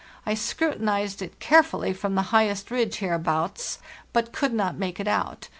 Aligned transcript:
I 0.25 0.33
scru 0.33 0.79
tinized 0.79 1.21
it 1.21 1.39
carefully 1.39 1.93
from 1.93 2.15
the 2.15 2.23
highest 2.33 2.71
ridge 2.71 2.95
hereabouts, 2.95 3.77
but 4.13 4.33
could 4.33 4.51
not 4.51 4.73
make 4.75 4.99
it 4.99 5.07
out. 5.07 5.49